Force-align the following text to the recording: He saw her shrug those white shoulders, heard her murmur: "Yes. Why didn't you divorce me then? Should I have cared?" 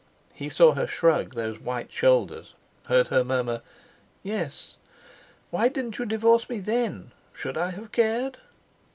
He 0.33 0.49
saw 0.49 0.71
her 0.73 0.87
shrug 0.87 1.35
those 1.35 1.59
white 1.59 1.93
shoulders, 1.93 2.55
heard 2.85 3.09
her 3.09 3.23
murmur: 3.23 3.61
"Yes. 4.23 4.79
Why 5.51 5.67
didn't 5.67 5.99
you 5.99 6.07
divorce 6.07 6.49
me 6.49 6.59
then? 6.59 7.11
Should 7.33 7.55
I 7.55 7.69
have 7.69 7.91
cared?" 7.91 8.39